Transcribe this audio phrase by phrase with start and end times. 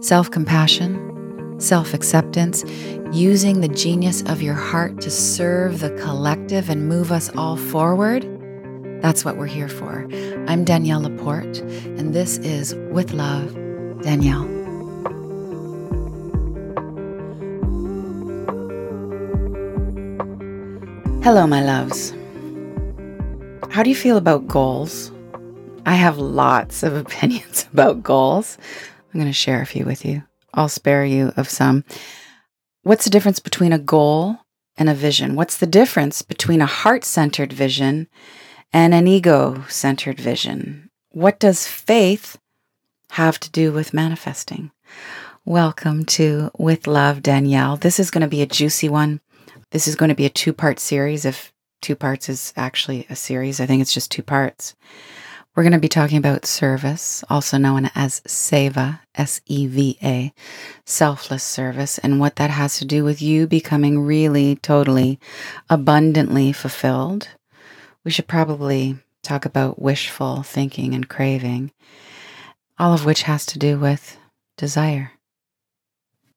[0.00, 2.64] Self compassion, self acceptance,
[3.12, 8.22] using the genius of your heart to serve the collective and move us all forward.
[9.02, 10.08] That's what we're here for.
[10.48, 11.58] I'm Danielle Laporte,
[11.98, 13.54] and this is With Love,
[14.02, 14.46] Danielle.
[21.22, 22.14] Hello, my loves.
[23.70, 25.12] How do you feel about goals?
[25.88, 28.58] I have lots of opinions about goals.
[29.06, 30.22] I'm going to share a few with you.
[30.52, 31.82] I'll spare you of some.
[32.82, 34.36] What's the difference between a goal
[34.76, 35.34] and a vision?
[35.34, 38.06] What's the difference between a heart centered vision
[38.70, 40.90] and an ego centered vision?
[41.12, 42.38] What does faith
[43.12, 44.72] have to do with manifesting?
[45.46, 47.78] Welcome to With Love, Danielle.
[47.78, 49.22] This is going to be a juicy one.
[49.70, 51.24] This is going to be a two part series.
[51.24, 51.50] If
[51.80, 54.74] two parts is actually a series, I think it's just two parts.
[55.58, 60.32] We're going to be talking about service, also known as SEVA, S E V A,
[60.84, 65.18] selfless service, and what that has to do with you becoming really, totally,
[65.68, 67.30] abundantly fulfilled.
[68.04, 71.72] We should probably talk about wishful thinking and craving,
[72.78, 74.16] all of which has to do with
[74.56, 75.10] desire.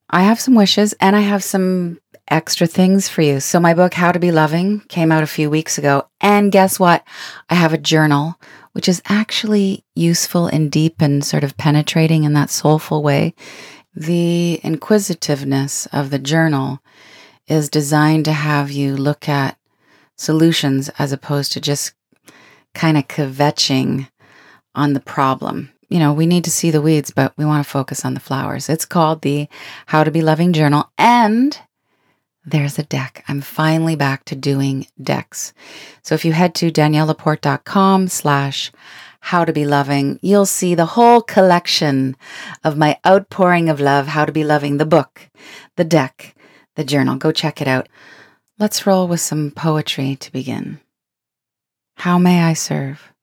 [0.10, 3.40] I have some wishes and I have some extra things for you.
[3.40, 6.08] So, my book, How to Be Loving, came out a few weeks ago.
[6.20, 7.06] And guess what?
[7.52, 8.40] I have a journal
[8.74, 13.34] which is actually useful and deep and sort of penetrating in that soulful way.
[13.96, 16.80] The inquisitiveness of the journal
[17.48, 19.58] is designed to have you look at
[20.16, 21.94] solutions as opposed to just
[22.74, 24.08] kind of kvetching
[24.76, 25.72] on the problem.
[25.90, 28.22] You know, we need to see the weeds, but we want to focus on the
[28.22, 28.70] flowers.
[28.70, 29.50] It's called the
[29.88, 31.60] How to Be Loving Journal, and
[32.46, 33.24] there's a deck.
[33.28, 35.54] I'm finally back to doing decks.
[36.02, 38.72] So if you head to daniellelaporte.com slash
[39.20, 42.16] how to be loving, you'll see the whole collection
[42.64, 45.30] of my outpouring of love, how to be loving, the book,
[45.76, 46.36] the deck,
[46.76, 47.16] the journal.
[47.16, 47.88] Go check it out.
[48.58, 50.80] Let's roll with some poetry to begin.
[51.98, 53.14] How may I serve?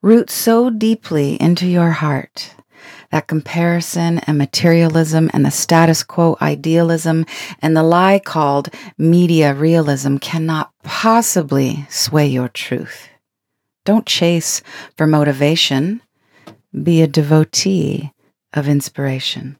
[0.00, 2.54] Root so deeply into your heart
[3.12, 7.26] that comparison and materialism and the status quo idealism
[7.60, 13.08] and the lie called media realism cannot possibly sway your truth.
[13.84, 14.62] Don't chase
[14.96, 16.00] for motivation.
[16.82, 18.12] Be a devotee
[18.54, 19.58] of inspiration.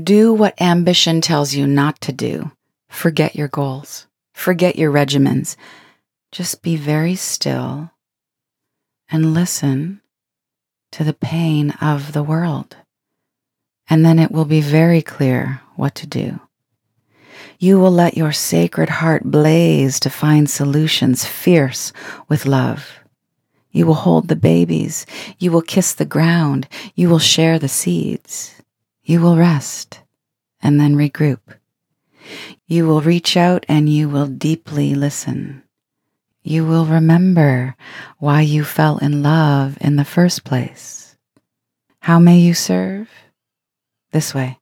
[0.00, 2.52] Do what ambition tells you not to do.
[2.90, 4.06] Forget your goals.
[4.34, 5.56] Forget your regimens.
[6.32, 7.90] Just be very still
[9.08, 10.02] and listen
[10.92, 12.76] to the pain of the world.
[13.88, 16.40] And then it will be very clear what to do.
[17.58, 21.92] You will let your sacred heart blaze to find solutions fierce
[22.28, 23.00] with love.
[23.70, 25.06] You will hold the babies.
[25.38, 26.68] You will kiss the ground.
[26.94, 28.54] You will share the seeds.
[29.02, 30.00] You will rest
[30.62, 31.40] and then regroup.
[32.66, 35.62] You will reach out and you will deeply listen
[36.42, 37.76] you will remember
[38.18, 41.16] why you fell in love in the first place.
[42.00, 43.08] How may you serve?
[44.12, 44.58] This way.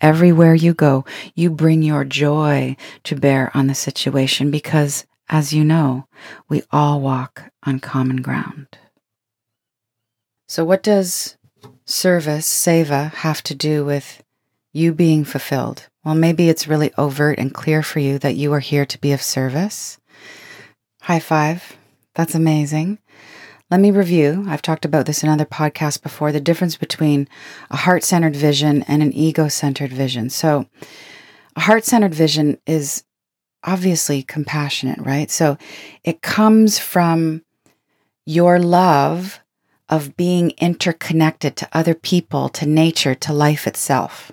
[0.00, 1.04] Everywhere you go,
[1.34, 6.06] you bring your joy to bear on the situation because, as you know,
[6.48, 8.66] we all walk on common ground.
[10.48, 11.36] So, what does
[11.86, 14.22] service, seva, have to do with
[14.72, 15.88] you being fulfilled?
[16.04, 19.12] Well, maybe it's really overt and clear for you that you are here to be
[19.12, 19.98] of service
[21.02, 21.76] High five.
[22.14, 22.98] That's amazing.
[23.72, 24.44] Let me review.
[24.46, 27.26] I've talked about this in other podcasts before the difference between
[27.72, 30.30] a heart centered vision and an ego centered vision.
[30.30, 30.66] So,
[31.56, 33.02] a heart centered vision is
[33.64, 35.28] obviously compassionate, right?
[35.28, 35.58] So,
[36.04, 37.42] it comes from
[38.24, 39.40] your love
[39.88, 44.30] of being interconnected to other people, to nature, to life itself.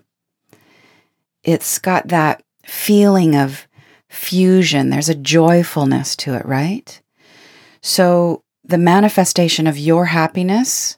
[1.43, 3.67] It's got that feeling of
[4.09, 7.01] fusion, there's a joyfulness to it, right?
[7.81, 10.97] So the manifestation of your happiness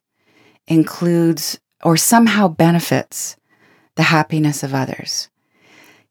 [0.67, 3.35] includes or somehow benefits
[3.95, 5.29] the happiness of others.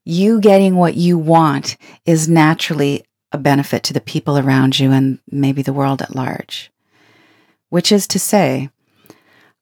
[0.04, 5.20] You getting what you want is naturally a benefit to the people around you and
[5.30, 6.70] maybe the world at large.
[7.68, 8.70] Which is to say,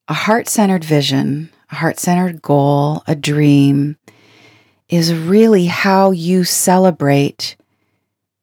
[0.08, 3.98] a heart centered vision, a heart centered goal, a dream
[4.88, 7.56] is really how you celebrate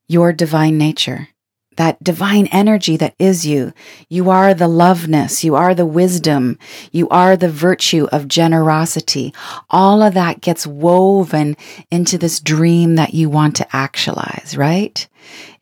[0.07, 1.29] your divine nature,
[1.77, 3.73] that divine energy that is you.
[4.07, 5.43] You are the loveness.
[5.43, 6.57] You are the wisdom.
[6.91, 9.33] You are the virtue of generosity.
[9.69, 11.57] All of that gets woven
[11.89, 15.07] into this dream that you want to actualize, right?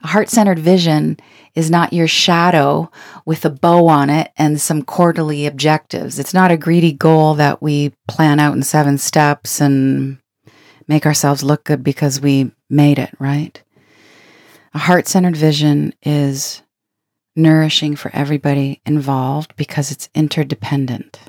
[0.02, 1.18] Heart centered vision
[1.56, 2.92] is not your shadow
[3.26, 6.20] with a bow on it and some quarterly objectives.
[6.20, 10.18] It's not a greedy goal that we plan out in seven steps and
[10.88, 13.62] make ourselves look good because we made it, right?
[14.74, 16.62] A heart centered vision is
[17.36, 21.20] nourishing for everybody involved because it's interdependent.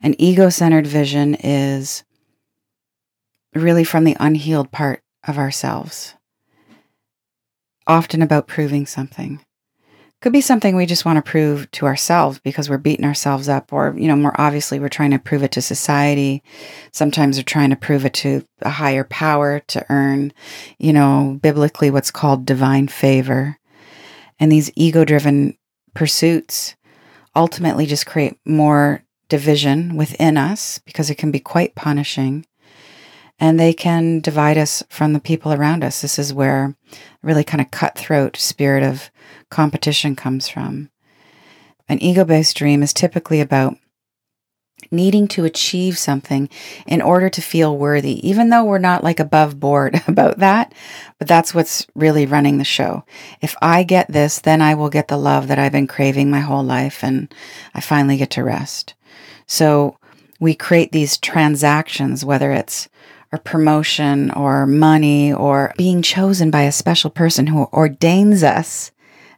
[0.00, 2.04] An ego centered vision is
[3.54, 6.14] really from the unhealed part of ourselves,
[7.86, 9.40] often about proving something.
[10.22, 13.72] Could be something we just want to prove to ourselves because we're beating ourselves up,
[13.72, 16.42] or, you know, more obviously, we're trying to prove it to society.
[16.90, 20.32] Sometimes we're trying to prove it to a higher power to earn,
[20.78, 23.58] you know, biblically what's called divine favor.
[24.40, 25.56] And these ego driven
[25.94, 26.76] pursuits
[27.34, 32.46] ultimately just create more division within us because it can be quite punishing
[33.38, 36.00] and they can divide us from the people around us.
[36.00, 36.76] This is where
[37.22, 39.10] really kind of cutthroat spirit of
[39.50, 40.90] competition comes from.
[41.88, 43.76] An ego based dream is typically about
[44.90, 46.48] needing to achieve something
[46.86, 50.72] in order to feel worthy, even though we're not like above board about that.
[51.18, 53.04] But that's what's really running the show.
[53.40, 56.40] If I get this, then I will get the love that I've been craving my
[56.40, 57.32] whole life and
[57.74, 58.94] I finally get to rest.
[59.46, 59.98] So
[60.40, 62.88] we create these transactions, whether it's
[63.36, 68.90] or promotion or money or being chosen by a special person who ordains us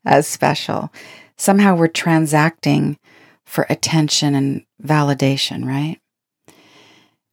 [0.05, 0.93] as special.
[1.37, 2.99] Somehow we're transacting
[3.45, 5.99] for attention and validation, right?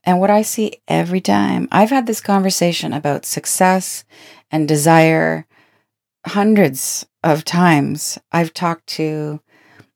[0.04, 4.04] And what I see every time, I've had this conversation about success
[4.52, 5.46] and desire
[6.26, 8.20] hundreds of times.
[8.32, 9.42] I've talked to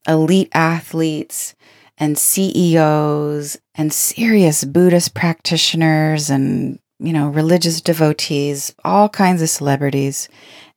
[0.08, 1.56] elite athletes
[2.00, 10.30] and CEOs and serious Buddhist practitioners and, you know, religious devotees, all kinds of celebrities.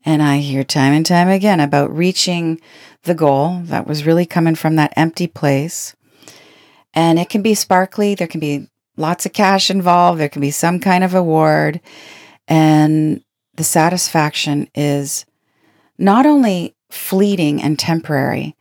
[0.04, 2.60] And I hear time and time again about reaching
[3.04, 5.94] the goal that was really coming from that empty place.
[6.92, 10.50] And it can be sparkly, there can be lots of cash involved, there can be
[10.50, 11.80] some kind of award.
[12.48, 13.22] And
[13.54, 15.24] the satisfaction is
[15.98, 18.56] not only fleeting and temporary,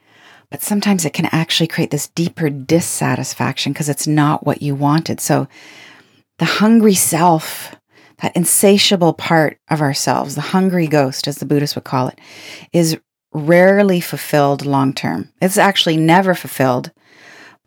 [0.51, 5.19] but sometimes it can actually create this deeper dissatisfaction because it's not what you wanted.
[5.21, 5.47] So
[6.37, 7.73] the hungry self,
[8.21, 12.19] that insatiable part of ourselves, the hungry ghost, as the Buddhists would call it,
[12.73, 12.99] is
[13.31, 15.29] rarely fulfilled long term.
[15.41, 16.91] It's actually never fulfilled,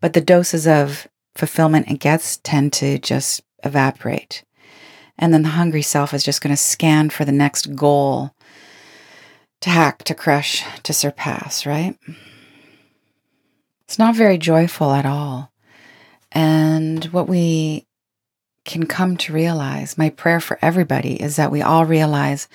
[0.00, 4.44] but the doses of fulfillment it gets tend to just evaporate.
[5.18, 8.32] And then the hungry self is just going to scan for the next goal
[9.62, 11.96] to hack, to crush, to surpass, right?
[13.86, 15.52] It's not very joyful at all.
[16.32, 17.86] And what we
[18.64, 22.48] can come to realize, my prayer for everybody is that we all realize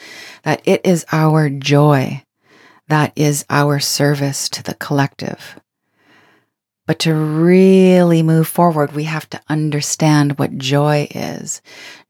[0.43, 2.23] that it is our joy
[2.89, 5.59] that is our service to the collective.
[6.85, 11.61] But to really move forward, we have to understand what joy is.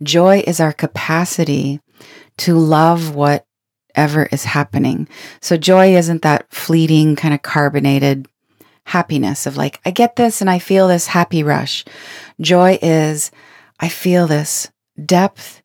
[0.01, 1.81] Joy is our capacity
[2.37, 5.09] to love whatever is happening.
[5.41, 8.29] So, joy isn't that fleeting, kind of carbonated
[8.89, 11.85] happiness of like, I get this and I feel this happy rush.
[12.41, 13.29] Joy is,
[13.79, 14.71] I feel this
[15.05, 15.61] depth,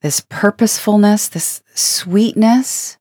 [0.00, 2.98] this purposefulness, this sweetness,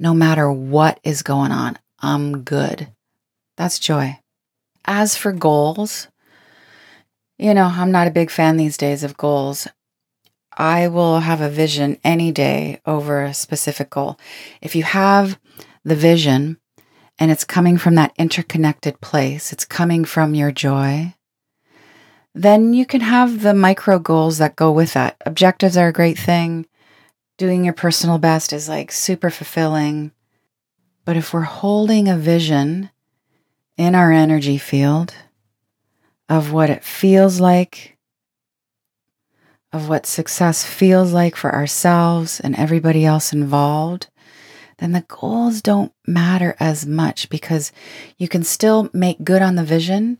[0.00, 1.78] no matter what is going on.
[2.00, 2.88] I'm good.
[3.56, 4.18] That's joy.
[4.84, 6.08] As for goals,
[7.38, 9.68] you know, I'm not a big fan these days of goals.
[10.56, 14.18] I will have a vision any day over a specific goal.
[14.60, 15.38] If you have
[15.84, 16.57] the vision
[17.18, 21.14] and it's coming from that interconnected place, it's coming from your joy,
[22.34, 25.16] then you can have the micro goals that go with that.
[25.26, 26.66] Objectives are a great thing.
[27.36, 30.12] Doing your personal best is like super fulfilling.
[31.04, 32.90] But if we're holding a vision
[33.76, 35.14] in our energy field
[36.28, 37.96] of what it feels like,
[39.72, 44.08] of what success feels like for ourselves and everybody else involved,
[44.78, 47.72] then the goals don't matter as much because
[48.16, 50.18] you can still make good on the vision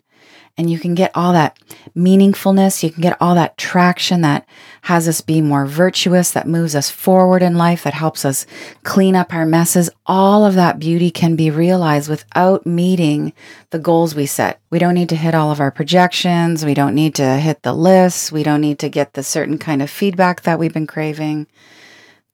[0.59, 1.57] and you can get all that
[1.97, 2.83] meaningfulness.
[2.83, 4.45] You can get all that traction that
[4.83, 8.45] has us be more virtuous, that moves us forward in life, that helps us
[8.83, 9.89] clean up our messes.
[10.05, 13.33] All of that beauty can be realized without meeting
[13.71, 14.61] the goals we set.
[14.71, 16.65] We don't need to hit all of our projections.
[16.65, 18.33] We don't need to hit the lists.
[18.33, 21.47] We don't need to get the certain kind of feedback that we've been craving.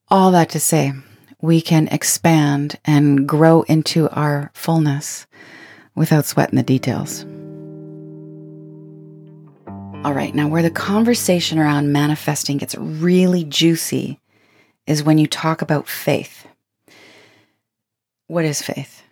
[0.09, 0.93] All that to say,
[1.45, 5.27] we can expand and grow into our fullness
[5.93, 7.23] without sweating the details.
[10.03, 14.19] All right, now where the conversation around manifesting gets really juicy
[14.85, 16.47] is when you talk about faith.
[18.27, 19.03] What is faith?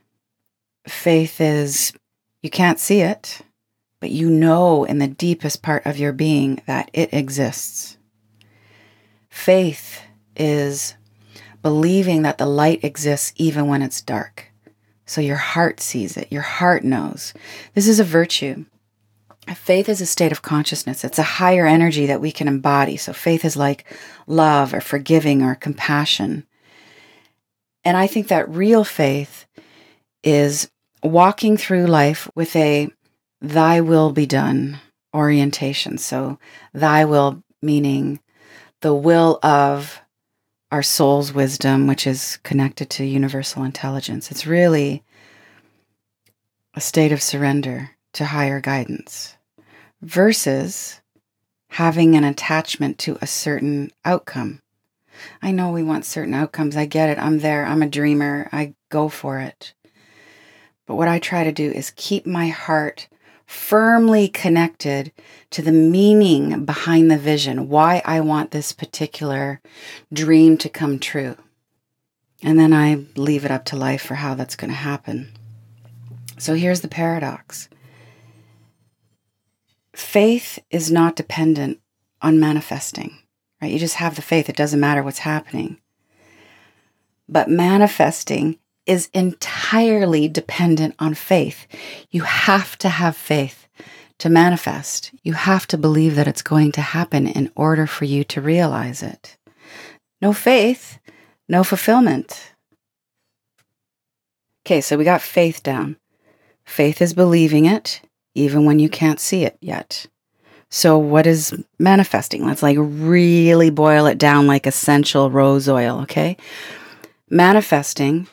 [0.87, 1.93] Faith is
[2.41, 3.41] you can't see it,
[3.99, 7.97] but you know in the deepest part of your being that it exists.
[9.29, 10.01] Faith
[10.35, 10.95] is
[11.63, 14.51] believing that the light exists even when it's dark.
[15.05, 17.33] So your heart sees it, your heart knows.
[17.73, 18.65] This is a virtue.
[19.55, 21.03] Faith is a state of consciousness.
[21.03, 22.95] It's a higher energy that we can embody.
[22.95, 23.83] So faith is like
[24.27, 26.45] love or forgiving or compassion.
[27.83, 29.45] And I think that real faith
[30.23, 30.69] is
[31.03, 32.89] walking through life with a
[33.41, 34.79] thy will be done
[35.13, 35.97] orientation.
[35.97, 36.39] So,
[36.73, 38.19] thy will meaning
[38.81, 40.01] the will of
[40.73, 44.31] our soul's wisdom, which is connected to universal intelligence.
[44.31, 45.03] It's really
[46.73, 49.37] a state of surrender to higher guidance
[50.01, 50.99] versus
[51.67, 54.63] having an attachment to a certain outcome.
[55.43, 56.75] I know we want certain outcomes.
[56.75, 57.19] I get it.
[57.19, 57.67] I'm there.
[57.67, 58.49] I'm a dreamer.
[58.51, 59.75] I go for it.
[60.87, 63.07] But what I try to do is keep my heart
[63.45, 65.11] firmly connected
[65.51, 69.61] to the meaning behind the vision, why I want this particular
[70.11, 71.35] dream to come true.
[72.41, 75.31] And then I leave it up to life for how that's going to happen.
[76.37, 77.69] So here's the paradox
[79.95, 81.79] faith is not dependent
[82.21, 83.17] on manifesting,
[83.61, 83.71] right?
[83.71, 85.79] You just have the faith, it doesn't matter what's happening.
[87.29, 91.67] But manifesting is entirely dependent on faith.
[92.11, 93.67] You have to have faith
[94.19, 95.11] to manifest.
[95.23, 99.01] You have to believe that it's going to happen in order for you to realize
[99.03, 99.37] it.
[100.21, 100.99] No faith,
[101.49, 102.53] no fulfillment.
[104.65, 105.97] Okay, so we got faith down.
[106.65, 108.01] Faith is believing it
[108.35, 110.07] even when you can't see it yet.
[110.69, 112.45] So, what is manifesting?
[112.45, 116.35] Let's like really boil it down like essential rose oil, okay?
[117.29, 118.27] Manifesting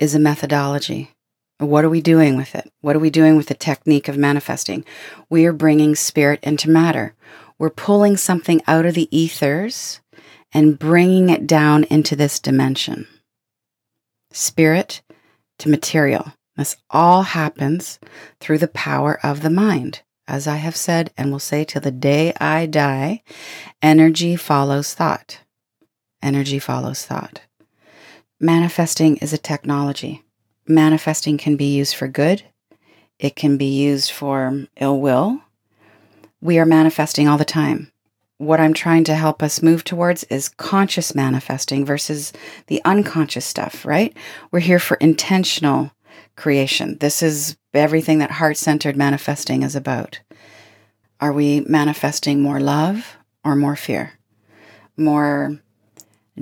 [0.00, 1.12] is a methodology.
[1.58, 2.72] What are we doing with it?
[2.80, 4.84] What are we doing with the technique of manifesting?
[5.28, 7.14] We are bringing spirit into matter.
[7.58, 10.00] We're pulling something out of the ethers
[10.52, 13.06] and bringing it down into this dimension.
[14.32, 15.02] Spirit
[15.58, 16.32] to material.
[16.56, 17.98] This all happens
[18.40, 20.02] through the power of the mind.
[20.26, 23.22] As I have said and will say till the day I die,
[23.82, 25.40] energy follows thought.
[26.22, 27.42] Energy follows thought.
[28.42, 30.24] Manifesting is a technology.
[30.66, 32.42] Manifesting can be used for good,
[33.18, 35.42] it can be used for ill will.
[36.40, 37.92] We are manifesting all the time.
[38.38, 42.32] What I'm trying to help us move towards is conscious manifesting versus
[42.68, 44.16] the unconscious stuff, right?
[44.50, 45.90] We're here for intentional
[46.34, 46.96] creation.
[46.98, 50.18] This is everything that heart centered manifesting is about.
[51.20, 54.12] Are we manifesting more love or more fear?
[54.96, 55.60] More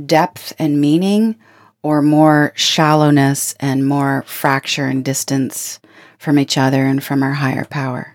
[0.07, 1.35] depth and meaning
[1.83, 5.81] or more shallowness and more fracture and distance
[6.19, 8.15] from each other and from our higher power.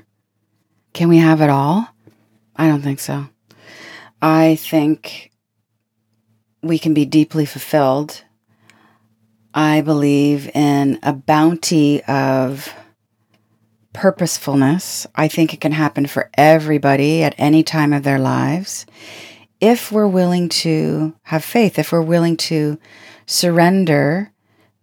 [0.94, 1.88] Can we have it all?
[2.56, 3.28] I don't think so.
[4.22, 5.32] I think
[6.62, 8.24] we can be deeply fulfilled.
[9.54, 12.74] I believe in a bounty of
[13.94, 15.06] purposefulness.
[15.16, 18.86] I think it can happen for everybody at any time of their lives
[19.64, 22.78] if we're willing to have faith, if we're willing to
[23.26, 24.32] surrender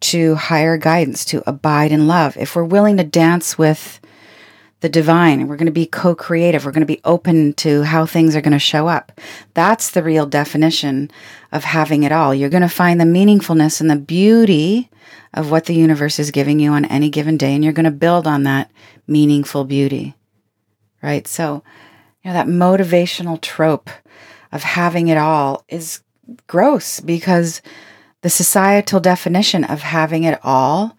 [0.00, 4.00] to higher guidance, to abide in love, if we're willing to dance with
[4.80, 8.06] the divine, we're going to be co creative, we're going to be open to how
[8.06, 9.12] things are going to show up.
[9.52, 11.10] That's the real definition
[11.52, 12.34] of having it all.
[12.34, 14.88] You're going to find the meaningfulness and the beauty
[15.34, 17.90] of what the universe is giving you on any given day, and you're going to
[17.90, 18.70] build on that
[19.06, 20.14] meaningful beauty.
[21.02, 21.26] Right?
[21.26, 21.62] So,
[22.22, 23.90] you know, that motivational trope
[24.50, 26.00] of having it all is
[26.46, 27.60] gross because
[28.22, 30.96] the societal definition of having it all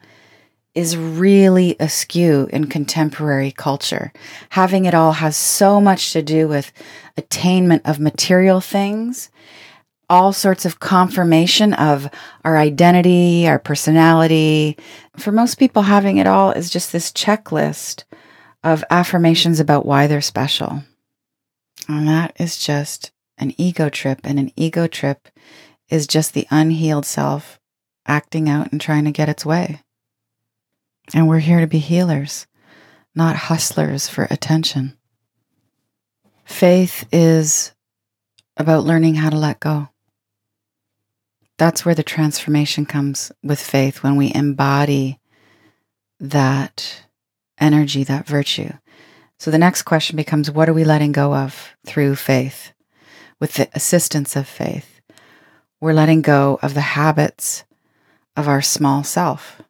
[0.73, 4.13] is really askew in contemporary culture.
[4.49, 6.71] Having it all has so much to do with
[7.17, 9.29] attainment of material things,
[10.09, 12.09] all sorts of confirmation of
[12.43, 14.77] our identity, our personality.
[15.17, 18.03] For most people, having it all is just this checklist
[18.63, 20.83] of affirmations about why they're special.
[21.87, 25.27] And that is just an ego trip, and an ego trip
[25.91, 27.59] is just the unhealed self
[28.07, 29.81] acting out and trying to get its way.
[31.13, 32.47] And we're here to be healers,
[33.13, 34.97] not hustlers for attention.
[36.45, 37.73] Faith is
[38.57, 39.89] about learning how to let go.
[41.57, 45.19] that's where the transformation comes with faith when we embody
[46.19, 47.03] that
[47.59, 48.71] energy, that virtue.
[49.37, 52.73] So the next question becomes what are we letting go of through faith?
[53.39, 55.00] With the assistance of faith,
[55.81, 57.65] we're letting go of the habits
[58.37, 59.61] of our small self.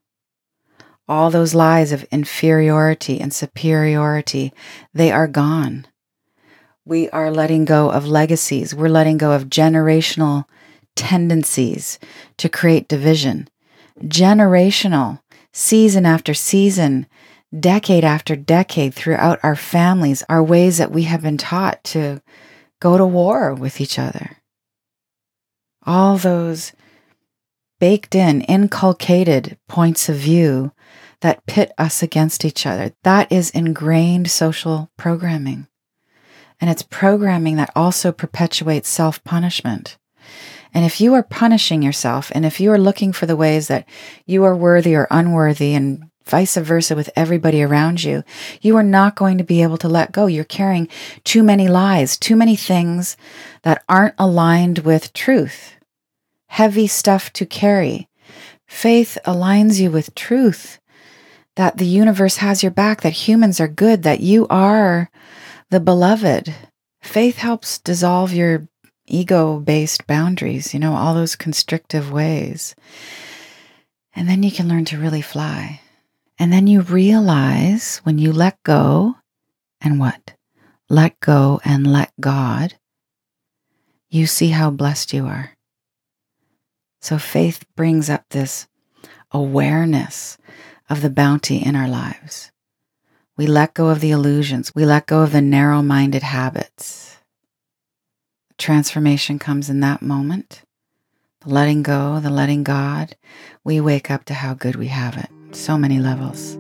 [1.08, 4.54] All those lies of inferiority and superiority,
[4.94, 5.88] they are gone.
[6.86, 8.76] We are letting go of legacies.
[8.76, 10.46] We're letting go of generational
[10.96, 11.98] tendencies
[12.38, 13.48] to create division.
[14.02, 15.22] Generational,
[15.54, 17.08] season after season,
[17.58, 22.22] decade after decade throughout our families are ways that we have been taught to
[22.80, 24.41] go to war with each other.
[25.86, 26.74] All those
[27.80, 30.72] baked in, inculcated points of view
[31.22, 32.92] that pit us against each other.
[33.04, 35.68] That is ingrained social programming.
[36.60, 39.98] And it's programming that also perpetuates self punishment.
[40.74, 43.88] And if you are punishing yourself and if you are looking for the ways that
[44.26, 48.24] you are worthy or unworthy and vice versa with everybody around you,
[48.62, 50.28] you are not going to be able to let go.
[50.28, 50.88] You're carrying
[51.24, 53.18] too many lies, too many things
[53.64, 55.76] that aren't aligned with truth.
[56.48, 58.10] Heavy stuff to carry.
[58.68, 60.80] Faith aligns you with truth
[61.56, 65.10] that the universe has your back, that humans are good, that you are
[65.70, 66.54] the beloved.
[67.02, 68.68] Faith helps dissolve your
[69.08, 72.76] ego based boundaries, you know, all those constrictive ways.
[74.16, 75.82] And then you can learn to really fly.
[76.42, 79.18] And then you realize when you let go
[79.80, 80.34] and what?
[80.90, 82.74] Let go and let God,
[84.10, 85.52] you see how blessed you are.
[87.00, 88.68] So faith brings up this
[89.32, 90.40] awareness
[90.90, 92.52] of the bounty in our lives.
[93.38, 97.12] We let go of the illusions, we let go of the narrow minded habits
[98.62, 100.62] Transformation comes in that moment.
[101.40, 103.16] The letting go, the letting God.
[103.64, 105.30] We wake up to how good we have it.
[105.52, 106.54] So many levels.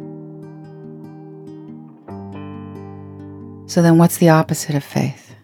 [3.72, 5.36] So then, what's the opposite of faith?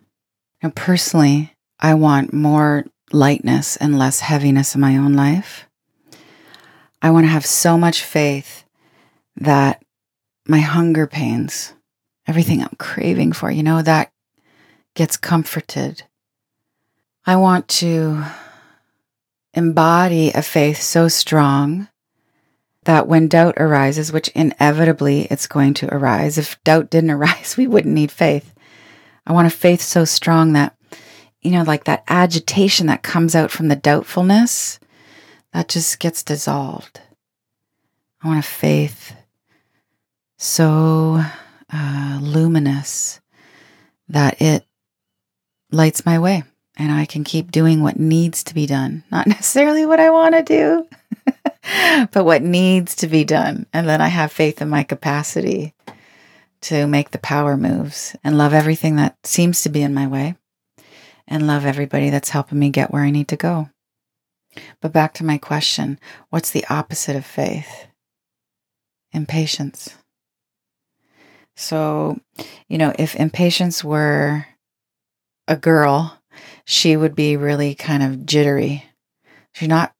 [0.61, 5.67] Now, personally, I want more lightness and less heaviness in my own life.
[7.01, 8.65] I want to have so much faith
[9.37, 9.83] that
[10.47, 11.73] my hunger pains,
[12.27, 14.11] everything I'm craving for, you know, that
[14.95, 16.03] gets comforted
[17.29, 18.23] I want to
[19.53, 21.89] embody a faith so strong
[22.87, 27.67] that when doubt arises, which inevitably it's going to arise, if doubt didn't arise, we
[27.67, 28.53] wouldn't need faith.
[29.27, 30.73] I want a faith so strong that,
[31.41, 34.79] you know, like that agitation that comes out from the doubtfulness,
[35.51, 37.01] that just gets dissolved.
[38.23, 39.13] I want a faith
[40.37, 41.21] so
[41.71, 43.19] uh, luminous
[44.07, 44.65] that it
[45.71, 46.43] lights my way
[46.77, 50.35] and I can keep doing what needs to be done, not necessarily what I want
[50.35, 50.87] to do,
[52.11, 53.65] but what needs to be done.
[53.73, 55.73] And then I have faith in my capacity
[56.61, 60.35] to make the power moves and love everything that seems to be in my way
[61.27, 63.69] and love everybody that's helping me get where I need to go.
[64.81, 67.87] But back to my question what's the opposite of faith?
[69.11, 69.95] Impatience.
[71.55, 72.19] So,
[72.67, 74.45] you know, if impatience were
[75.47, 76.17] a girl
[76.69, 78.83] she would be really kind of jittery.
[79.53, 79.93] She's not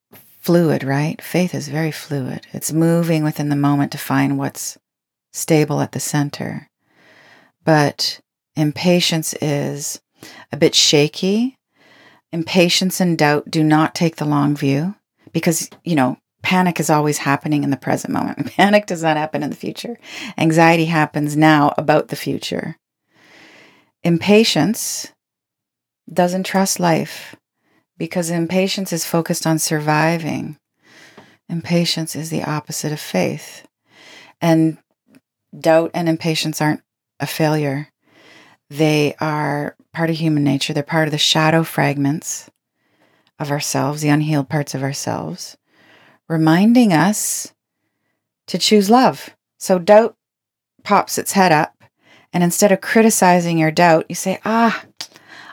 [0.47, 1.21] fluid, right?
[1.21, 2.47] Faith is very fluid.
[2.53, 4.77] It's moving within the moment to find what's
[5.33, 6.69] stable at the center.
[7.65, 8.21] But
[8.55, 9.99] impatience is
[10.53, 11.57] a bit shaky.
[12.31, 14.95] Impatience and doubt do not take the long view
[15.33, 18.49] because, you know, panic is always happening in the present moment.
[18.55, 19.97] Panic does not happen in the future.
[20.37, 22.77] Anxiety happens now about the future.
[24.01, 25.11] Impatience
[26.09, 27.35] doesn't trust life
[27.97, 30.57] because impatience is focused on surviving.
[31.49, 33.65] Impatience is the opposite of faith.
[34.41, 34.77] And
[35.57, 36.81] doubt and impatience aren't
[37.19, 37.89] a failure.
[38.69, 40.73] They are part of human nature.
[40.73, 42.49] They're part of the shadow fragments
[43.39, 45.57] of ourselves, the unhealed parts of ourselves,
[46.27, 47.53] reminding us
[48.47, 49.29] to choose love.
[49.57, 50.15] So doubt
[50.83, 51.73] pops its head up.
[52.33, 54.83] And instead of criticizing your doubt, you say, ah,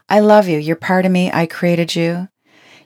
[0.08, 0.58] I love you.
[0.58, 1.30] You're part of me.
[1.32, 2.28] I created you.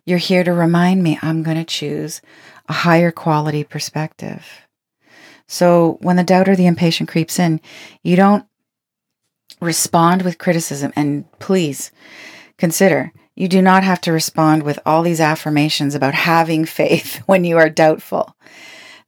[0.08, 2.22] You're here to remind me I'm going to choose
[2.66, 4.42] a higher quality perspective.
[5.46, 7.60] So when the doubt or the impatient creeps in,
[8.02, 8.46] you don't
[9.60, 10.94] respond with criticism.
[10.96, 11.92] And please
[12.56, 17.44] consider you do not have to respond with all these affirmations about having faith when
[17.44, 18.34] you are doubtful.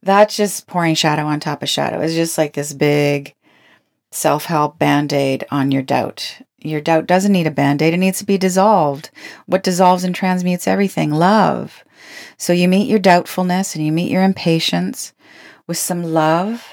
[0.03, 1.99] That's just pouring shadow on top of shadow.
[2.01, 3.33] It's just like this big
[4.11, 6.43] self help band aid on your doubt.
[6.61, 9.09] Your doubt doesn't need a band aid, it needs to be dissolved.
[9.45, 11.11] What dissolves and transmutes everything?
[11.11, 11.83] Love.
[12.37, 15.13] So you meet your doubtfulness and you meet your impatience
[15.67, 16.65] with some love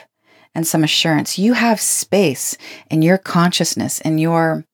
[0.55, 1.39] and some assurance.
[1.39, 2.57] You have space
[2.91, 4.65] in your consciousness and your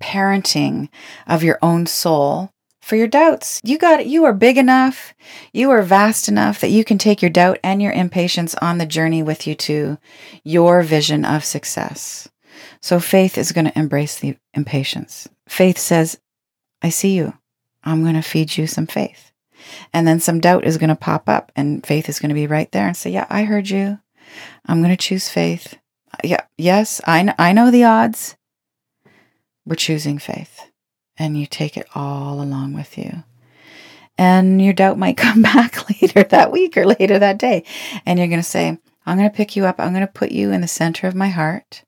[0.00, 0.88] parenting
[1.26, 2.50] of your own soul
[2.82, 3.60] for your doubts.
[3.64, 4.06] You got it.
[4.06, 5.14] You are big enough.
[5.52, 8.86] You are vast enough that you can take your doubt and your impatience on the
[8.86, 9.98] journey with you to
[10.42, 12.28] your vision of success.
[12.80, 15.28] So faith is going to embrace the impatience.
[15.48, 16.18] Faith says,
[16.82, 17.34] I see you.
[17.84, 19.32] I'm going to feed you some faith.
[19.92, 22.48] And then some doubt is going to pop up, and faith is going to be
[22.48, 24.00] right there and say, Yeah, I heard you.
[24.66, 25.78] I'm going to choose faith.
[26.24, 28.36] Yeah, yes, I, I know the odds.
[29.64, 30.72] We're choosing faith
[31.16, 33.22] and you take it all along with you.
[34.18, 37.64] And your doubt might come back later that week or later that day.
[38.04, 39.76] And you're going to say, I'm going to pick you up.
[39.78, 41.84] I'm going to put you in the center of my heart.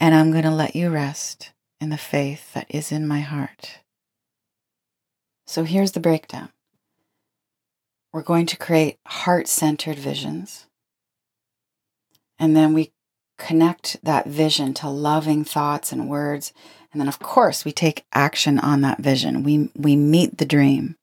[0.00, 3.80] And I'm going to let you rest in the faith that is in my heart.
[5.46, 6.50] So here's the breakdown
[8.12, 10.66] we're going to create heart centered visions.
[12.38, 12.92] And then we
[13.38, 16.52] connect that vision to loving thoughts and words
[16.92, 19.42] and then of course we take action on that vision.
[19.42, 20.96] We we meet the dream.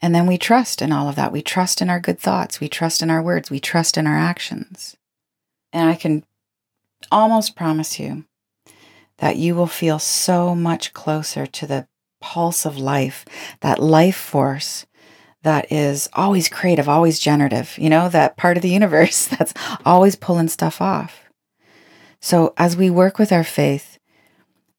[0.00, 1.32] And then we trust in all of that.
[1.32, 2.60] We trust in our good thoughts.
[2.60, 3.50] We trust in our words.
[3.50, 4.96] We trust in our actions.
[5.72, 6.24] And I can
[7.10, 8.24] almost promise you
[9.18, 11.86] that you will feel so much closer to the
[12.20, 13.24] pulse of life,
[13.60, 14.86] that life force
[15.42, 19.54] that is always creative, always generative, you know, that part of the universe that's
[19.84, 21.22] always pulling stuff off.
[22.20, 23.98] So as we work with our faith,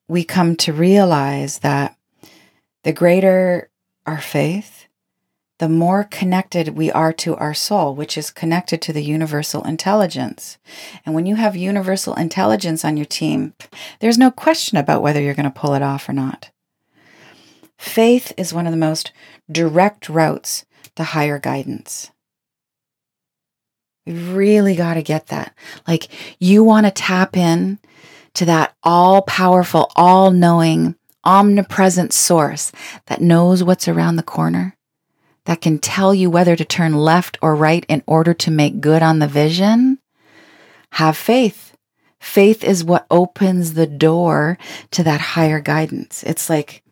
[0.07, 1.95] we come to realize that
[2.83, 3.69] the greater
[4.05, 4.86] our faith,
[5.59, 10.57] the more connected we are to our soul, which is connected to the universal intelligence.
[11.05, 13.53] And when you have universal intelligence on your team,
[13.99, 16.51] there's no question about whether you're going to pull it off or not.
[17.77, 19.11] Faith is one of the most
[19.51, 20.65] direct routes
[20.95, 22.11] to higher guidance.
[24.05, 25.53] We really got to get that.
[25.87, 26.07] Like,
[26.39, 27.79] you want to tap in
[28.35, 32.71] to that all powerful, all knowing, omnipresent source
[33.07, 34.76] that knows what's around the corner,
[35.47, 39.01] that can tell you whether to turn left or right in order to make good
[39.01, 39.97] on the vision,
[40.91, 41.73] have faith.
[42.19, 44.57] Faith is what opens the door
[44.91, 46.21] to that higher guidance.
[46.23, 46.83] It's like,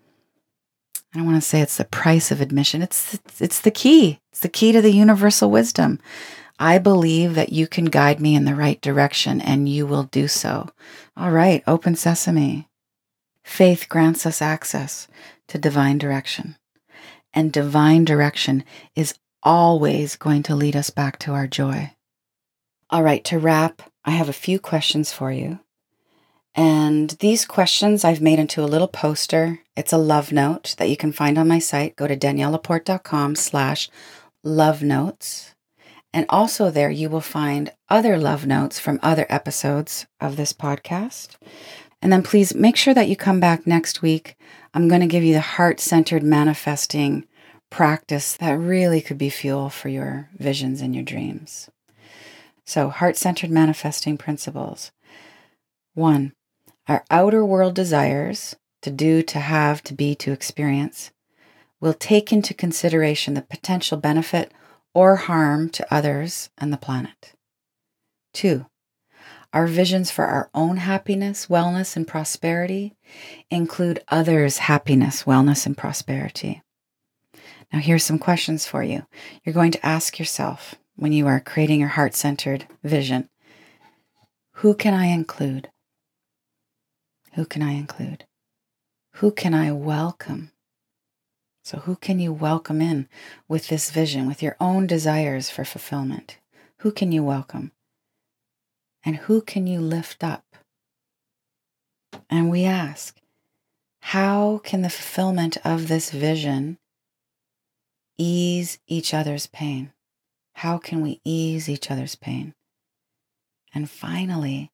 [1.14, 2.82] I don't want to say it's the price of admission.
[2.82, 4.20] It's it's the key.
[4.32, 6.00] It's the key to the universal wisdom.
[6.58, 10.30] I believe that you can guide me in the right direction and you will do
[10.30, 10.70] so.
[11.18, 12.70] All right, open sesame.
[13.44, 15.10] Faith grants us access
[15.50, 16.56] to divine direction.
[17.36, 18.64] And divine direction
[18.96, 21.92] is always going to lead us back to our joy.
[22.90, 25.60] All right, to wrap, I have a few questions for you.
[26.56, 29.60] And these questions I've made into a little poster.
[29.76, 31.98] It's a love note that you can find on my site.
[31.98, 33.90] Go to daniellelaporte.com slash
[34.44, 35.54] love notes.
[36.14, 41.36] And also, there you will find other love notes from other episodes of this podcast.
[42.06, 44.36] And then please make sure that you come back next week.
[44.76, 47.26] I'm going to give you the heart centered manifesting
[47.72, 51.68] practice that really could be fuel for your visions and your dreams.
[52.64, 54.92] So, heart centered manifesting principles.
[55.96, 56.34] One,
[56.88, 61.10] our outer world desires to do, to have, to be, to experience
[61.82, 64.52] will take into consideration the potential benefit
[64.94, 67.34] or harm to others and the planet.
[68.32, 68.68] Two,
[69.56, 72.94] our visions for our own happiness, wellness, and prosperity
[73.50, 76.62] include others' happiness, wellness, and prosperity.
[77.72, 79.06] Now, here's some questions for you.
[79.44, 83.30] You're going to ask yourself when you are creating your heart centered vision
[84.56, 85.70] Who can I include?
[87.36, 88.26] Who can I include?
[89.16, 90.52] Who can I welcome?
[91.64, 93.08] So, who can you welcome in
[93.48, 96.40] with this vision, with your own desires for fulfillment?
[96.80, 97.72] Who can you welcome?
[99.06, 100.44] And who can you lift up?
[102.30, 103.22] And we ask,
[104.00, 106.80] how can the fulfillment of this vision
[108.18, 109.92] ease each other's pain?
[110.54, 112.56] How can we ease each other's pain?
[113.74, 114.72] And finally,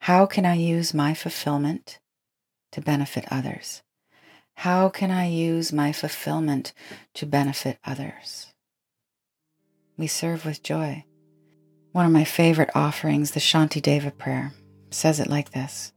[0.00, 1.98] how can I use my fulfillment
[2.72, 3.82] to benefit others?
[4.56, 6.72] How can I use my fulfillment
[7.14, 8.52] to benefit others?
[9.96, 11.04] We serve with joy.
[11.96, 14.52] One of my favorite offerings, the Shantideva prayer,
[14.90, 15.94] says it like this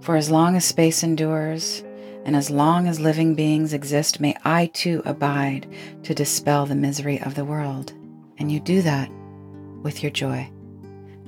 [0.00, 1.82] For as long as space endures,
[2.24, 5.66] and as long as living beings exist, may I too abide
[6.04, 7.92] to dispel the misery of the world.
[8.38, 9.10] And you do that
[9.82, 10.48] with your joy.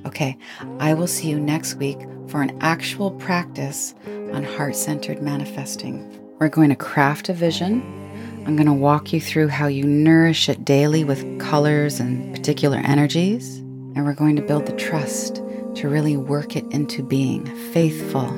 [0.05, 0.37] Okay,
[0.79, 1.99] I will see you next week
[2.29, 6.09] for an actual practice on heart centered manifesting.
[6.39, 8.02] We're going to craft a vision.
[8.45, 12.77] I'm going to walk you through how you nourish it daily with colors and particular
[12.77, 13.57] energies.
[13.95, 15.35] And we're going to build the trust
[15.75, 18.31] to really work it into being faithful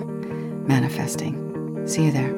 [0.68, 1.88] manifesting.
[1.88, 2.34] See you there.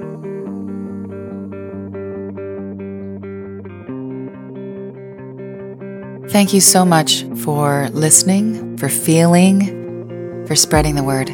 [6.29, 11.29] Thank you so much for listening, for feeling, for spreading the word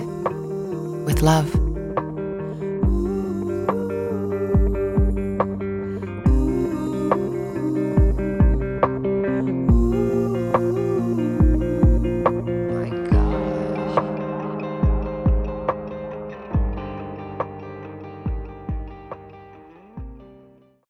[1.06, 1.63] with love.